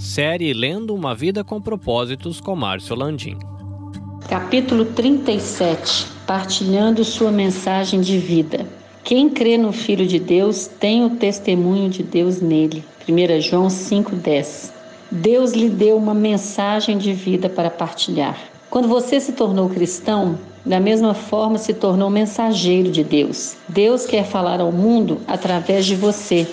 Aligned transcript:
Série 0.00 0.54
Lendo 0.54 0.94
uma 0.94 1.14
Vida 1.14 1.44
com 1.44 1.60
Propósitos 1.60 2.40
com 2.40 2.56
Márcio 2.56 2.96
Landim. 2.96 3.38
Capítulo 4.26 4.86
37 4.86 6.06
Partilhando 6.26 7.04
sua 7.04 7.30
mensagem 7.30 8.00
de 8.00 8.16
vida. 8.16 8.66
Quem 9.04 9.28
crê 9.28 9.58
no 9.58 9.72
Filho 9.72 10.06
de 10.06 10.18
Deus 10.18 10.66
tem 10.66 11.04
o 11.04 11.10
testemunho 11.10 11.90
de 11.90 12.02
Deus 12.02 12.40
nele. 12.40 12.82
1 13.06 13.40
João 13.42 13.66
5,10 13.66 14.72
Deus 15.10 15.52
lhe 15.52 15.68
deu 15.68 15.98
uma 15.98 16.14
mensagem 16.14 16.96
de 16.96 17.12
vida 17.12 17.50
para 17.50 17.70
partilhar. 17.70 18.38
Quando 18.70 18.88
você 18.88 19.20
se 19.20 19.32
tornou 19.32 19.68
cristão, 19.68 20.38
da 20.64 20.80
mesma 20.80 21.12
forma 21.12 21.58
se 21.58 21.74
tornou 21.74 22.08
mensageiro 22.08 22.90
de 22.90 23.04
Deus. 23.04 23.54
Deus 23.68 24.06
quer 24.06 24.24
falar 24.24 24.62
ao 24.62 24.72
mundo 24.72 25.20
através 25.26 25.84
de 25.84 25.94
você. 25.94 26.48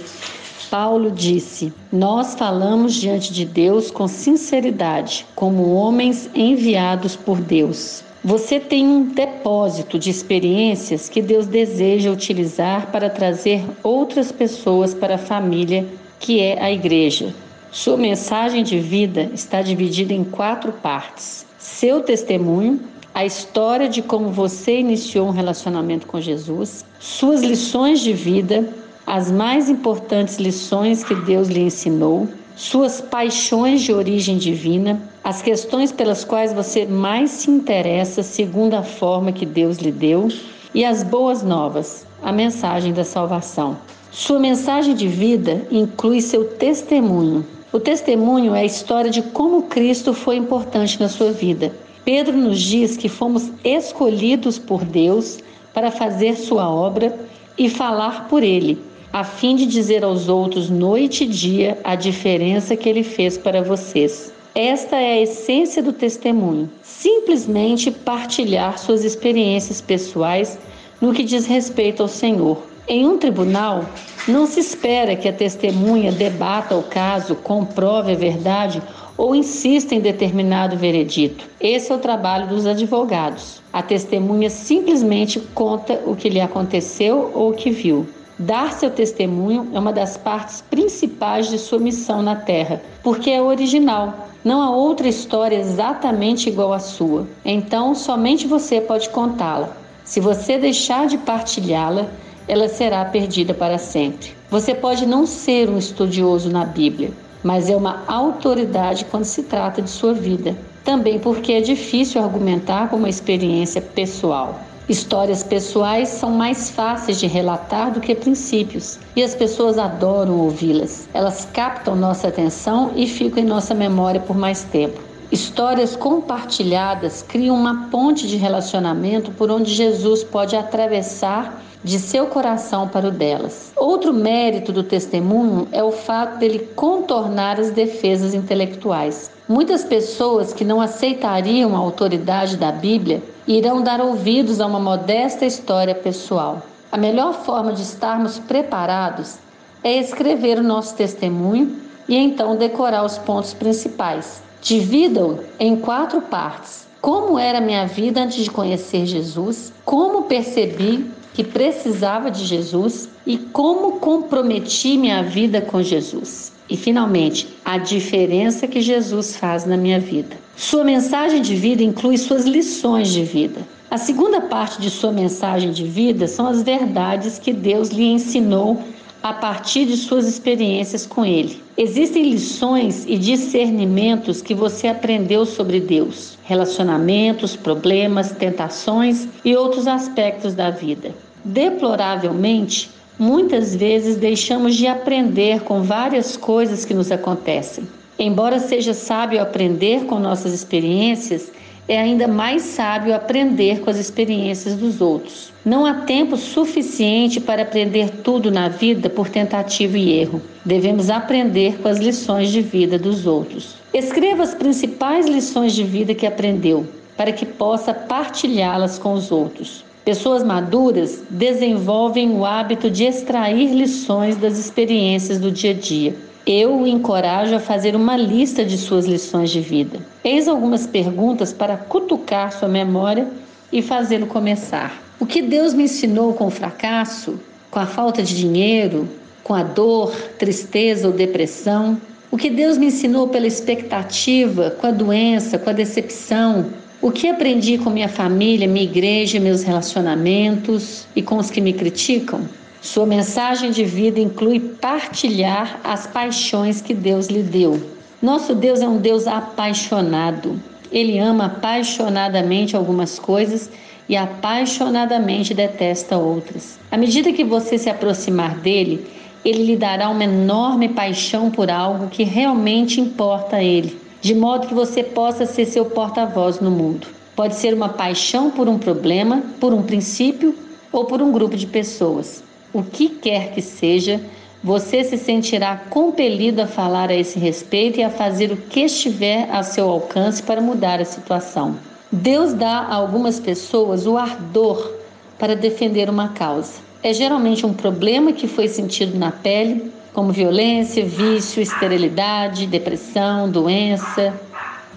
Paulo 0.69 1.11
disse: 1.11 1.73
Nós 1.91 2.35
falamos 2.35 2.93
diante 2.93 3.31
de 3.31 3.45
Deus 3.45 3.89
com 3.89 4.07
sinceridade, 4.07 5.25
como 5.35 5.73
homens 5.73 6.29
enviados 6.35 7.15
por 7.15 7.39
Deus. 7.39 8.03
Você 8.23 8.59
tem 8.59 8.85
um 8.85 9.03
depósito 9.03 9.97
de 9.97 10.09
experiências 10.09 11.07
que 11.07 11.21
Deus 11.21 11.47
deseja 11.47 12.11
utilizar 12.11 12.91
para 12.91 13.09
trazer 13.09 13.63
outras 13.81 14.31
pessoas 14.31 14.93
para 14.93 15.15
a 15.15 15.19
família 15.19 15.85
que 16.19 16.41
é 16.41 16.61
a 16.61 16.71
igreja. 16.71 17.33
Sua 17.71 17.95
mensagem 17.95 18.63
de 18.63 18.79
vida 18.79 19.29
está 19.33 19.61
dividida 19.61 20.13
em 20.13 20.23
quatro 20.23 20.73
partes: 20.73 21.45
seu 21.57 22.01
testemunho, 22.01 22.81
a 23.13 23.25
história 23.25 23.87
de 23.87 24.01
como 24.01 24.29
você 24.29 24.79
iniciou 24.79 25.27
um 25.27 25.31
relacionamento 25.31 26.05
com 26.07 26.19
Jesus, 26.19 26.83
suas 26.99 27.41
lições 27.41 27.99
de 28.01 28.13
vida, 28.13 28.67
as 29.07 29.31
mais 29.31 29.69
importantes 29.69 30.35
lições 30.35 31.01
que 31.01 31.15
Deus 31.15 31.47
lhe 31.47 31.61
ensinou, 31.61 32.27
suas 32.57 32.99
paixões 32.99 33.81
de 33.81 33.93
origem 33.93 34.37
divina, 34.37 35.01
as 35.23 35.41
questões 35.41 35.93
pelas 35.93 36.25
quais 36.25 36.51
você 36.51 36.85
mais 36.85 37.31
se 37.31 37.49
interessa 37.49 38.21
segundo 38.21 38.73
a 38.73 38.83
forma 38.83 39.31
que 39.31 39.45
Deus 39.45 39.77
lhe 39.77 39.93
deu 39.93 40.27
e 40.73 40.83
as 40.83 41.03
boas 41.03 41.41
novas, 41.41 42.05
a 42.21 42.33
mensagem 42.33 42.91
da 42.91 43.05
salvação. 43.05 43.77
Sua 44.11 44.39
mensagem 44.39 44.93
de 44.93 45.07
vida 45.07 45.65
inclui 45.71 46.19
seu 46.19 46.43
testemunho. 46.43 47.45
O 47.71 47.79
testemunho 47.79 48.53
é 48.53 48.61
a 48.61 48.65
história 48.65 49.09
de 49.09 49.21
como 49.21 49.63
Cristo 49.63 50.13
foi 50.13 50.35
importante 50.35 50.99
na 50.99 51.07
sua 51.07 51.31
vida. 51.31 51.71
Pedro 52.03 52.35
nos 52.35 52.59
diz 52.59 52.97
que 52.97 53.07
fomos 53.07 53.51
escolhidos 53.63 54.59
por 54.59 54.83
Deus 54.83 55.39
para 55.73 55.91
fazer 55.91 56.35
sua 56.35 56.69
obra 56.69 57.17
e 57.57 57.69
falar 57.69 58.27
por 58.27 58.43
ele 58.43 58.85
a 59.11 59.23
fim 59.23 59.55
de 59.55 59.65
dizer 59.65 60.03
aos 60.03 60.29
outros 60.29 60.69
noite 60.69 61.23
e 61.23 61.27
dia 61.27 61.77
a 61.83 61.95
diferença 61.95 62.75
que 62.75 62.87
ele 62.87 63.03
fez 63.03 63.37
para 63.37 63.61
vocês. 63.61 64.33
Esta 64.53 64.95
é 64.95 65.13
a 65.13 65.21
essência 65.21 65.83
do 65.83 65.93
testemunho. 65.93 66.69
Simplesmente 66.81 67.91
partilhar 67.91 68.77
suas 68.77 69.03
experiências 69.03 69.79
pessoais 69.79 70.57
no 70.99 71.13
que 71.13 71.23
diz 71.23 71.45
respeito 71.45 72.01
ao 72.01 72.09
Senhor. 72.09 72.57
Em 72.87 73.05
um 73.05 73.17
tribunal, 73.17 73.85
não 74.27 74.47
se 74.47 74.59
espera 74.59 75.15
que 75.15 75.27
a 75.27 75.33
testemunha 75.33 76.11
debata 76.11 76.75
o 76.75 76.83
caso, 76.83 77.35
comprove 77.35 78.13
a 78.13 78.15
verdade 78.15 78.81
ou 79.17 79.35
insista 79.35 79.93
em 79.93 79.99
determinado 79.99 80.77
veredito. 80.77 81.45
Esse 81.59 81.91
é 81.91 81.95
o 81.95 81.99
trabalho 81.99 82.47
dos 82.47 82.65
advogados. 82.65 83.61
A 83.73 83.81
testemunha 83.81 84.49
simplesmente 84.49 85.39
conta 85.53 86.01
o 86.05 86.15
que 86.15 86.29
lhe 86.29 86.39
aconteceu 86.39 87.31
ou 87.33 87.51
o 87.51 87.53
que 87.53 87.69
viu. 87.69 88.07
Dar 88.39 88.71
seu 88.71 88.91
testemunho 88.91 89.69
é 89.73 89.79
uma 89.79 89.91
das 89.91 90.15
partes 90.15 90.61
principais 90.61 91.49
de 91.49 91.57
sua 91.57 91.79
missão 91.79 92.21
na 92.21 92.35
Terra, 92.35 92.79
porque 93.01 93.31
é 93.31 93.41
original. 93.41 94.27
Não 94.43 94.61
há 94.61 94.69
outra 94.69 95.07
história 95.07 95.55
exatamente 95.55 96.47
igual 96.47 96.71
à 96.71 96.77
sua. 96.77 97.27
Então, 97.43 97.95
somente 97.95 98.45
você 98.45 98.79
pode 98.79 99.09
contá-la. 99.09 99.75
Se 100.05 100.19
você 100.19 100.59
deixar 100.59 101.07
de 101.07 101.17
partilhá-la, 101.17 102.05
ela 102.47 102.69
será 102.69 103.03
perdida 103.05 103.55
para 103.55 103.79
sempre. 103.79 104.29
Você 104.51 104.75
pode 104.75 105.07
não 105.07 105.25
ser 105.25 105.67
um 105.67 105.77
estudioso 105.77 106.47
na 106.47 106.63
Bíblia, 106.63 107.11
mas 107.43 107.71
é 107.71 107.75
uma 107.75 108.03
autoridade 108.07 109.05
quando 109.05 109.25
se 109.25 109.43
trata 109.43 109.81
de 109.81 109.89
sua 109.89 110.13
vida. 110.13 110.55
Também 110.83 111.17
porque 111.17 111.53
é 111.53 111.59
difícil 111.59 112.21
argumentar 112.21 112.89
com 112.89 112.97
uma 112.97 113.09
experiência 113.09 113.81
pessoal. 113.81 114.61
Histórias 114.89 115.43
pessoais 115.43 116.07
são 116.07 116.31
mais 116.31 116.69
fáceis 116.69 117.19
de 117.19 117.27
relatar 117.27 117.91
do 117.91 117.99
que 117.99 118.15
princípios, 118.15 118.97
e 119.17 119.21
as 119.21 119.35
pessoas 119.35 119.77
adoram 119.77 120.39
ouvi-las. 120.39 121.09
Elas 121.13 121.43
captam 121.43 121.93
nossa 121.93 122.29
atenção 122.29 122.93
e 122.95 123.05
ficam 123.05 123.43
em 123.43 123.45
nossa 123.45 123.73
memória 123.73 124.21
por 124.21 124.37
mais 124.37 124.63
tempo. 124.63 125.06
Histórias 125.29 125.93
compartilhadas 125.93 127.21
criam 127.21 127.53
uma 127.53 127.89
ponte 127.91 128.25
de 128.29 128.37
relacionamento 128.37 129.29
por 129.31 129.51
onde 129.51 129.73
Jesus 129.73 130.23
pode 130.23 130.55
atravessar 130.55 131.61
de 131.83 131.99
seu 131.99 132.27
coração 132.27 132.87
para 132.87 133.09
o 133.09 133.11
delas. 133.11 133.73
Outro 133.75 134.13
mérito 134.13 134.71
do 134.71 134.83
testemunho 134.83 135.67
é 135.73 135.83
o 135.83 135.91
fato 135.91 136.37
dele 136.37 136.59
contornar 136.75 137.59
as 137.59 137.71
defesas 137.71 138.33
intelectuais. 138.33 139.29
Muitas 139.49 139.83
pessoas 139.83 140.53
que 140.53 140.63
não 140.63 140.79
aceitariam 140.79 141.75
a 141.75 141.79
autoridade 141.79 142.55
da 142.55 142.71
Bíblia 142.71 143.21
irão 143.45 143.81
dar 143.81 143.99
ouvidos 143.99 144.61
a 144.61 144.65
uma 144.65 144.79
modesta 144.79 145.45
história 145.45 145.93
pessoal. 145.93 146.61
A 146.89 146.97
melhor 146.97 147.33
forma 147.33 147.73
de 147.73 147.81
estarmos 147.81 148.39
preparados 148.39 149.35
é 149.83 149.97
escrever 149.97 150.57
o 150.57 150.63
nosso 150.63 150.95
testemunho 150.95 151.75
e 152.07 152.15
então 152.15 152.55
decorar 152.55 153.03
os 153.03 153.17
pontos 153.17 153.53
principais. 153.53 154.46
Dividam 154.61 155.39
em 155.59 155.75
quatro 155.75 156.21
partes. 156.21 156.87
Como 157.01 157.37
era 157.37 157.61
minha 157.61 157.85
vida 157.85 158.21
antes 158.21 158.43
de 158.43 158.49
conhecer 158.49 159.05
Jesus? 159.05 159.71
Como 159.85 160.23
percebi 160.23 161.05
que 161.33 161.43
precisava 161.43 162.31
de 162.31 162.43
Jesus 162.43 163.07
e 163.25 163.37
como 163.37 163.99
comprometi 163.99 164.97
minha 164.97 165.21
vida 165.21 165.61
com 165.61 165.83
Jesus. 165.83 166.51
E 166.67 166.75
finalmente, 166.75 167.47
a 167.63 167.77
diferença 167.77 168.67
que 168.67 168.81
Jesus 168.81 169.37
faz 169.37 169.63
na 169.63 169.77
minha 169.77 169.99
vida. 169.99 170.35
Sua 170.55 170.83
mensagem 170.83 171.41
de 171.41 171.55
vida 171.55 171.83
inclui 171.83 172.17
suas 172.17 172.45
lições 172.45 173.09
de 173.09 173.23
vida. 173.23 173.61
A 173.89 173.97
segunda 173.97 174.41
parte 174.41 174.81
de 174.81 174.89
sua 174.89 175.11
mensagem 175.11 175.71
de 175.71 175.85
vida 175.85 176.27
são 176.27 176.47
as 176.47 176.63
verdades 176.63 177.37
que 177.37 177.53
Deus 177.53 177.89
lhe 177.89 178.03
ensinou 178.03 178.81
a 179.21 179.33
partir 179.33 179.85
de 179.85 179.97
suas 179.97 180.27
experiências 180.27 181.05
com 181.05 181.25
Ele. 181.25 181.61
Existem 181.77 182.23
lições 182.29 183.05
e 183.07 183.17
discernimentos 183.17 184.41
que 184.41 184.53
você 184.53 184.87
aprendeu 184.87 185.45
sobre 185.45 185.79
Deus, 185.79 186.37
relacionamentos, 186.43 187.55
problemas, 187.55 188.31
tentações 188.31 189.27
e 189.43 189.55
outros 189.55 189.87
aspectos 189.87 190.53
da 190.53 190.69
vida. 190.69 191.13
Deploravelmente, 191.43 192.89
muitas 193.17 193.75
vezes 193.75 194.17
deixamos 194.17 194.75
de 194.75 194.87
aprender 194.87 195.61
com 195.61 195.81
várias 195.81 196.37
coisas 196.37 196.85
que 196.85 196.93
nos 196.93 197.11
acontecem. 197.11 197.87
Embora 198.19 198.59
seja 198.59 198.93
sábio 198.93 199.41
aprender 199.41 200.05
com 200.05 200.19
nossas 200.19 200.53
experiências, 200.53 201.51
é 201.87 201.97
ainda 201.97 202.27
mais 202.27 202.63
sábio 202.63 203.15
aprender 203.15 203.79
com 203.79 203.89
as 203.89 203.97
experiências 203.97 204.75
dos 204.75 204.99
outros. 204.99 205.53
Não 205.63 205.85
há 205.85 205.93
tempo 206.01 206.35
suficiente 206.35 207.39
para 207.39 207.61
aprender 207.61 208.09
tudo 208.23 208.51
na 208.51 208.67
vida 208.67 209.09
por 209.09 209.29
tentativa 209.29 209.97
e 209.97 210.19
erro. 210.19 210.41
Devemos 210.65 211.09
aprender 211.09 211.77
com 211.81 211.87
as 211.87 211.97
lições 211.97 212.51
de 212.51 212.61
vida 212.61 212.99
dos 212.99 213.25
outros. 213.25 213.75
Escreva 213.93 214.43
as 214.43 214.53
principais 214.53 215.27
lições 215.27 215.73
de 215.73 215.83
vida 215.83 216.13
que 216.13 216.27
aprendeu, 216.27 216.85
para 217.15 217.31
que 217.31 217.45
possa 217.45 217.93
partilhá-las 217.93 218.99
com 218.99 219.13
os 219.13 219.31
outros. 219.31 219.85
Pessoas 220.03 220.43
maduras 220.43 221.21
desenvolvem 221.29 222.31
o 222.31 222.45
hábito 222.45 222.89
de 222.89 223.03
extrair 223.03 223.73
lições 223.73 224.37
das 224.37 224.57
experiências 224.57 225.39
do 225.39 225.51
dia 225.51 225.71
a 225.71 225.73
dia. 225.73 226.15
Eu 226.49 226.77
o 226.77 226.87
encorajo 226.87 227.53
a 227.55 227.59
fazer 227.59 227.93
uma 227.93 228.15
lista 228.15 228.63
de 228.63 228.77
suas 228.77 229.05
lições 229.05 229.49
de 229.49 229.59
vida. 229.59 229.99
Eis 230.23 230.47
algumas 230.47 230.87
perguntas 230.87 231.51
para 231.51 231.75
cutucar 231.75 232.53
sua 232.53 232.69
memória 232.69 233.27
e 233.69 233.81
fazê-lo 233.81 234.27
começar. 234.27 234.97
O 235.19 235.25
que 235.25 235.41
Deus 235.41 235.73
me 235.73 235.83
ensinou 235.83 236.31
com 236.31 236.47
o 236.47 236.49
fracasso, 236.49 237.37
com 237.69 237.79
a 237.79 237.85
falta 237.85 238.23
de 238.23 238.33
dinheiro, 238.33 239.09
com 239.43 239.53
a 239.53 239.61
dor, 239.61 240.15
tristeza 240.39 241.07
ou 241.07 241.13
depressão? 241.13 241.99
O 242.31 242.37
que 242.37 242.49
Deus 242.49 242.77
me 242.77 242.85
ensinou 242.85 243.27
pela 243.27 243.45
expectativa, 243.45 244.71
com 244.71 244.87
a 244.87 244.91
doença, 244.91 245.59
com 245.59 245.69
a 245.69 245.73
decepção, 245.73 246.67
o 247.01 247.11
que 247.11 247.27
aprendi 247.27 247.77
com 247.77 247.89
minha 247.89 248.07
família, 248.07 248.69
minha 248.69 248.85
igreja, 248.85 249.37
meus 249.37 249.63
relacionamentos 249.63 251.07
e 251.13 251.21
com 251.21 251.35
os 251.35 251.51
que 251.51 251.59
me 251.59 251.73
criticam? 251.73 252.47
Sua 252.81 253.05
mensagem 253.05 253.71
de 253.71 253.83
vida 253.83 254.19
inclui 254.19 254.59
partilhar 254.59 255.79
as 255.83 256.05
paixões 256.05 256.79
que 256.79 256.93
Deus 256.93 257.27
lhe 257.27 257.41
deu. 257.41 257.81
Nosso 258.21 258.53
Deus 258.53 258.81
é 258.81 258.87
um 258.87 258.97
Deus 258.97 259.27
apaixonado. 259.27 260.59
Ele 260.91 261.17
ama 261.17 261.45
apaixonadamente 261.45 262.75
algumas 262.75 263.17
coisas 263.19 263.69
e 264.07 264.15
apaixonadamente 264.15 265.53
detesta 265.53 266.17
outras. 266.17 266.79
À 266.91 266.97
medida 266.97 267.33
que 267.33 267.43
você 267.43 267.77
se 267.77 267.89
aproximar 267.89 268.55
dele, 268.59 269.05
ele 269.43 269.63
lhe 269.63 269.75
dará 269.75 270.09
uma 270.09 270.23
enorme 270.23 270.89
paixão 270.89 271.49
por 271.49 271.69
algo 271.69 272.07
que 272.07 272.23
realmente 272.23 273.01
importa 273.01 273.57
a 273.57 273.63
ele, 273.63 273.99
de 274.21 274.35
modo 274.35 274.67
que 274.67 274.73
você 274.73 275.03
possa 275.03 275.45
ser 275.45 275.65
seu 275.65 275.85
porta-voz 275.85 276.59
no 276.59 276.71
mundo. 276.71 277.07
Pode 277.35 277.55
ser 277.55 277.73
uma 277.73 277.89
paixão 277.89 278.49
por 278.49 278.67
um 278.67 278.77
problema, 278.77 279.43
por 279.59 279.73
um 279.73 279.83
princípio 279.83 280.55
ou 280.91 281.05
por 281.05 281.21
um 281.21 281.31
grupo 281.31 281.55
de 281.55 281.67
pessoas. 281.67 282.43
O 282.77 282.83
que 282.83 283.09
quer 283.09 283.53
que 283.53 283.59
seja, 283.59 284.21
você 284.63 285.03
se 285.03 285.17
sentirá 285.17 285.75
compelido 285.89 286.61
a 286.61 286.67
falar 286.67 287.09
a 287.09 287.15
esse 287.15 287.39
respeito 287.39 287.99
e 287.99 288.03
a 288.03 288.09
fazer 288.11 288.51
o 288.51 288.55
que 288.55 288.81
estiver 288.81 289.49
a 289.51 289.63
seu 289.63 289.89
alcance 289.89 290.43
para 290.43 290.61
mudar 290.61 291.01
a 291.01 291.05
situação. 291.05 291.75
Deus 292.11 292.53
dá 292.53 292.81
a 292.81 292.93
algumas 292.93 293.39
pessoas 293.39 294.05
o 294.05 294.15
ardor 294.15 294.93
para 295.39 295.55
defender 295.55 296.07
uma 296.07 296.27
causa. 296.27 296.73
É 297.01 297.11
geralmente 297.11 297.65
um 297.65 297.73
problema 297.73 298.31
que 298.31 298.47
foi 298.47 298.67
sentido 298.67 299.17
na 299.17 299.31
pele, 299.31 299.91
como 300.13 300.31
violência, 300.31 301.03
vício, 301.03 301.63
esterilidade, 301.63 302.67
depressão, 302.67 303.49
doença. 303.49 304.39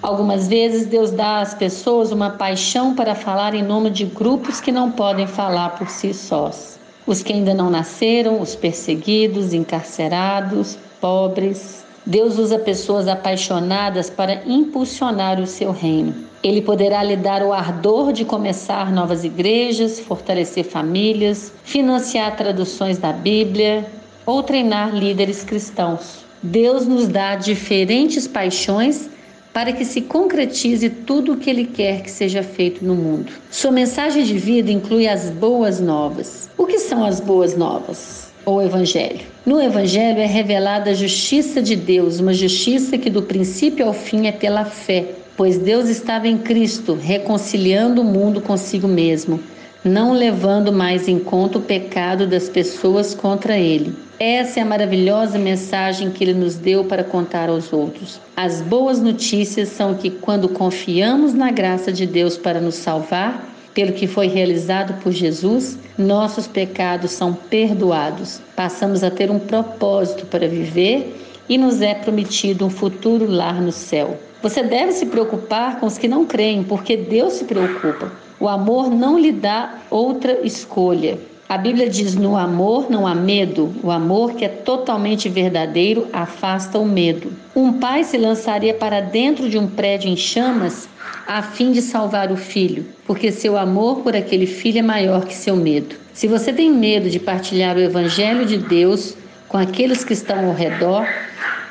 Algumas 0.03 0.47
vezes 0.47 0.85
Deus 0.85 1.11
dá 1.11 1.41
às 1.41 1.55
pessoas 1.55 2.13
uma 2.13 2.29
paixão 2.29 2.95
para 2.95 3.15
falar 3.15 3.55
em 3.55 3.63
nome 3.63 3.89
de 3.89 4.05
grupos 4.05 4.61
que 4.61 4.71
não 4.71 4.93
podem 4.93 5.27
falar 5.27 5.79
por 5.79 5.89
si 5.89 6.13
sós. 6.13 6.79
Os 7.11 7.25
que 7.25 7.33
ainda 7.33 7.53
não 7.53 7.69
nasceram, 7.69 8.41
os 8.41 8.55
perseguidos, 8.55 9.53
encarcerados, 9.53 10.79
pobres. 11.01 11.85
Deus 12.07 12.39
usa 12.39 12.57
pessoas 12.57 13.09
apaixonadas 13.09 14.09
para 14.09 14.45
impulsionar 14.47 15.41
o 15.41 15.47
seu 15.47 15.73
reino. 15.73 16.15
Ele 16.41 16.63
poderá 16.63 17.03
lhe 17.03 17.17
dar 17.17 17.43
o 17.43 17.53
ardor 17.53 18.13
de 18.13 18.25
começar 18.25 18.93
novas 18.93 19.25
igrejas, 19.25 19.99
fortalecer 19.99 20.63
famílias, 20.63 21.53
financiar 21.65 22.37
traduções 22.37 22.97
da 22.97 23.13
Bíblia 23.13 23.85
ou 24.25 24.45
treinar 24.45 24.95
líderes 24.95 25.43
cristãos. 25.43 26.25
Deus 26.41 26.87
nos 26.87 27.09
dá 27.09 27.35
diferentes 27.35 28.29
paixões 28.29 29.11
para 29.53 29.73
que 29.73 29.85
se 29.85 30.01
concretize 30.01 30.89
tudo 30.89 31.33
o 31.33 31.37
que 31.37 31.51
Ele 31.51 31.65
quer 31.65 32.03
que 32.03 32.11
seja 32.11 32.43
feito 32.43 32.85
no 32.85 32.95
mundo. 32.95 33.33
Sua 33.51 33.71
mensagem 33.71 34.25
de 34.25 34.39
vida 34.39 34.71
inclui 34.71 35.09
as 35.09 35.31
boas 35.31 35.81
novas. 35.81 36.49
O 36.57 36.67
que 36.67 36.79
são 36.79 37.05
as 37.05 37.21
boas 37.21 37.57
novas? 37.57 38.31
Ou 38.45 38.63
Evangelho? 38.63 39.21
No 39.45 39.61
Evangelho 39.61 40.21
é 40.21 40.27
revelada 40.27 40.91
a 40.91 40.95
justiça 40.95 41.61
de 41.61 41.77
Deus, 41.77 42.21
uma 42.21 42.33
justiça 42.33 42.97
que 42.97 43.11
do 43.11 43.23
princípio 43.23 43.87
ao 43.87 43.93
fim 43.93 44.27
é 44.27 44.33
pela 44.33 44.65
fé 44.65 45.15
pois 45.41 45.57
Deus 45.57 45.89
estava 45.89 46.29
em 46.29 46.37
Cristo, 46.37 46.93
reconciliando 46.93 48.03
o 48.03 48.05
mundo 48.05 48.43
consigo 48.43 48.87
mesmo, 48.87 49.41
não 49.85 50.13
levando 50.13 50.73
mais 50.73 51.09
em 51.09 51.19
conta 51.19 51.59
o 51.59 51.63
pecado 51.63 52.27
das 52.27 52.49
pessoas 52.49 53.15
contra 53.15 53.57
ele. 53.57 53.95
Essa 54.19 54.61
é 54.61 54.63
a 54.63 54.67
maravilhosa 54.67 55.39
mensagem 55.39 56.11
que 56.11 56.23
ele 56.23 56.35
nos 56.35 56.57
deu 56.57 56.85
para 56.85 57.03
contar 57.03 57.49
aos 57.49 57.73
outros. 57.73 58.21
As 58.37 58.61
boas 58.61 59.01
notícias 59.01 59.71
são 59.71 59.95
que, 59.95 60.11
quando 60.11 60.49
confiamos 60.49 61.33
na 61.33 61.51
graça 61.51 61.91
de 61.91 62.05
Deus 62.05 62.37
para 62.37 62.61
nos 62.61 62.75
salvar, 62.75 63.49
pelo 63.73 63.93
que 63.93 64.07
foi 64.07 64.27
realizado 64.27 65.01
por 65.03 65.13
Jesus, 65.13 65.79
nossos 65.97 66.47
pecados 66.47 67.13
são 67.13 67.33
perdoados. 67.33 68.41
Passamos 68.55 69.03
a 69.03 69.11
ter 69.11 69.31
um 69.31 69.39
propósito 69.39 70.27
para 70.27 70.47
viver 70.47 71.17
e 71.49 71.57
nos 71.57 71.81
é 71.81 71.95
prometido 71.95 72.67
um 72.67 72.71
futuro 72.71 73.27
lar 73.27 73.63
no 73.63 73.73
céu. 73.73 74.19
Você 74.43 74.63
deve 74.63 74.93
se 74.93 75.07
preocupar 75.07 75.81
com 75.81 75.87
os 75.87 75.97
que 75.97 76.09
não 76.09 76.27
creem, 76.27 76.63
porque 76.63 76.97
Deus 76.97 77.35
se 77.35 77.45
preocupa. 77.45 78.13
O 78.41 78.49
amor 78.49 78.91
não 78.91 79.19
lhe 79.19 79.31
dá 79.31 79.75
outra 79.91 80.41
escolha. 80.43 81.19
A 81.49 81.59
Bíblia 81.59 81.89
diz: 81.89 82.15
no 82.15 82.37
amor 82.37 82.91
não 82.91 83.07
há 83.07 83.15
medo. 83.15 83.75
O 83.83 83.91
amor 83.91 84.33
que 84.33 84.45
é 84.45 84.49
totalmente 84.49 85.29
verdadeiro 85.29 86.09
afasta 86.13 86.79
o 86.79 86.87
medo. 86.87 87.33
Um 87.55 87.75
pai 87.75 88.03
se 88.03 88.17
lançaria 88.17 88.73
para 88.73 89.01
dentro 89.01 89.49
de 89.49 89.59
um 89.59 89.67
prédio 89.67 90.09
em 90.09 90.17
chamas 90.17 90.89
a 91.27 91.43
fim 91.43 91.71
de 91.71 91.83
salvar 91.83 92.33
o 92.33 92.37
filho, 92.37 92.87
porque 93.07 93.31
seu 93.31 93.57
amor 93.57 94.01
por 94.01 94.17
aquele 94.17 94.47
filho 94.47 94.79
é 94.79 94.83
maior 94.83 95.27
que 95.27 95.35
seu 95.35 95.55
medo. 95.55 95.95
Se 96.13 96.27
você 96.27 96.53
tem 96.53 96.73
medo 96.73 97.09
de 97.11 97.21
partilhar 97.21 97.77
o 97.77 97.81
evangelho 97.81 98.47
de 98.47 98.57
Deus 98.57 99.15
com 99.47 99.59
aqueles 99.59 100.03
que 100.03 100.13
estão 100.13 100.47
ao 100.47 100.55
redor, 100.55 101.07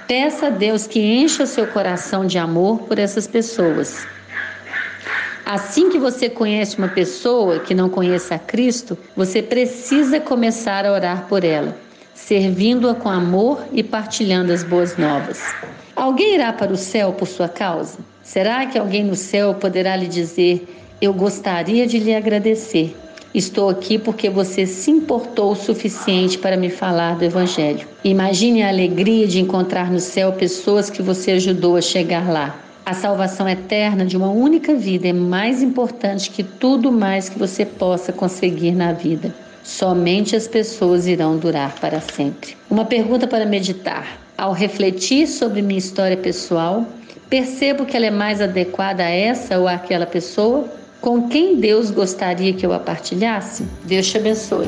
Peça 0.09 0.47
a 0.47 0.49
Deus 0.49 0.87
que 0.87 0.99
encha 0.99 1.45
seu 1.45 1.67
coração 1.67 2.25
de 2.25 2.39
amor 2.39 2.79
por 2.79 2.97
essas 2.97 3.27
pessoas. 3.27 4.07
Assim 5.51 5.89
que 5.89 5.97
você 5.97 6.29
conhece 6.29 6.77
uma 6.77 6.89
pessoa 6.89 7.57
que 7.57 7.73
não 7.73 7.89
conheça 7.89 8.35
a 8.35 8.37
Cristo, 8.37 8.95
você 9.17 9.41
precisa 9.41 10.19
começar 10.19 10.85
a 10.85 10.93
orar 10.93 11.25
por 11.27 11.43
ela, 11.43 11.75
servindo-a 12.13 12.93
com 12.93 13.09
amor 13.09 13.59
e 13.73 13.81
partilhando 13.81 14.53
as 14.53 14.61
boas 14.61 14.95
novas. 14.95 15.41
Alguém 15.95 16.35
irá 16.35 16.53
para 16.53 16.71
o 16.71 16.77
céu 16.77 17.13
por 17.13 17.27
sua 17.27 17.49
causa? 17.49 17.97
Será 18.21 18.67
que 18.67 18.77
alguém 18.77 19.03
no 19.03 19.15
céu 19.15 19.55
poderá 19.55 19.95
lhe 19.95 20.05
dizer: 20.05 20.67
Eu 21.01 21.15
gostaria 21.15 21.87
de 21.87 21.97
lhe 21.97 22.13
agradecer? 22.13 22.95
Estou 23.33 23.69
aqui 23.69 23.97
porque 23.97 24.29
você 24.29 24.67
se 24.67 24.91
importou 24.91 25.53
o 25.53 25.55
suficiente 25.55 26.37
para 26.37 26.57
me 26.57 26.69
falar 26.69 27.15
do 27.15 27.25
Evangelho. 27.25 27.87
Imagine 28.03 28.61
a 28.61 28.69
alegria 28.69 29.25
de 29.25 29.39
encontrar 29.39 29.89
no 29.89 29.99
céu 29.99 30.31
pessoas 30.31 30.91
que 30.91 31.01
você 31.01 31.31
ajudou 31.31 31.75
a 31.75 31.81
chegar 31.81 32.31
lá. 32.31 32.68
A 32.89 32.93
salvação 32.95 33.47
eterna 33.47 34.03
de 34.03 34.17
uma 34.17 34.31
única 34.31 34.73
vida 34.73 35.07
é 35.07 35.13
mais 35.13 35.61
importante 35.61 36.31
que 36.31 36.41
tudo 36.41 36.91
mais 36.91 37.29
que 37.29 37.37
você 37.37 37.63
possa 37.63 38.11
conseguir 38.11 38.71
na 38.71 38.93
vida. 38.93 39.31
Somente 39.63 40.35
as 40.35 40.47
pessoas 40.47 41.05
irão 41.05 41.37
durar 41.37 41.75
para 41.79 42.01
sempre. 42.01 42.57
Uma 42.67 42.85
pergunta 42.85 43.27
para 43.27 43.45
meditar. 43.45 44.19
Ao 44.35 44.53
refletir 44.53 45.27
sobre 45.27 45.61
minha 45.61 45.77
história 45.77 46.17
pessoal, 46.17 46.83
percebo 47.29 47.85
que 47.85 47.95
ela 47.95 48.07
é 48.07 48.11
mais 48.11 48.41
adequada 48.41 49.03
a 49.03 49.09
essa 49.11 49.59
ou 49.59 49.67
àquela 49.67 50.07
pessoa? 50.07 50.67
com 51.01 51.29
quem 51.29 51.55
Deus 51.55 51.91
gostaria 51.91 52.53
que 52.53 52.65
eu 52.65 52.73
a 52.73 52.79
partilhasse? 52.79 53.65
Deus 53.85 54.07
te 54.07 54.17
abençoe. 54.17 54.67